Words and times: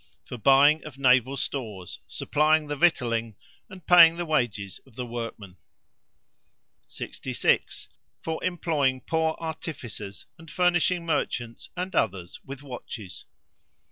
For 0.25 0.35
buying 0.39 0.83
of 0.83 0.97
naval 0.97 1.37
stores, 1.37 1.99
supplying 2.07 2.65
the 2.65 2.75
victualling, 2.75 3.35
and 3.69 3.85
paying 3.85 4.17
the 4.17 4.25
wages 4.25 4.79
of 4.87 4.95
the 4.95 5.05
workmen. 5.05 5.57
66. 6.87 7.87
For 8.19 8.43
employing 8.43 9.01
poor 9.01 9.35
artificers, 9.39 10.25
and 10.39 10.49
furnishing 10.49 11.05
merchants 11.05 11.69
and 11.77 11.95
others 11.95 12.39
with 12.43 12.63
watches. 12.63 13.25